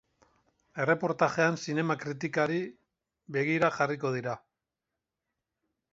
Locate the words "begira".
3.37-3.73